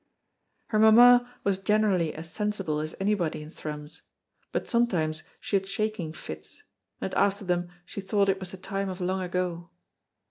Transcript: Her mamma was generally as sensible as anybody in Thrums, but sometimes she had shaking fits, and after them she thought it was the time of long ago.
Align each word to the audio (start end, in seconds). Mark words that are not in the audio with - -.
Her 0.69 0.79
mamma 0.79 1.31
was 1.43 1.59
generally 1.59 2.11
as 2.15 2.27
sensible 2.33 2.79
as 2.79 2.95
anybody 2.99 3.43
in 3.43 3.51
Thrums, 3.51 4.01
but 4.51 4.67
sometimes 4.67 5.21
she 5.39 5.55
had 5.57 5.67
shaking 5.67 6.11
fits, 6.11 6.63
and 6.99 7.13
after 7.13 7.45
them 7.45 7.69
she 7.85 8.01
thought 8.01 8.27
it 8.27 8.39
was 8.39 8.49
the 8.49 8.57
time 8.57 8.89
of 8.89 8.99
long 8.99 9.21
ago. 9.21 9.69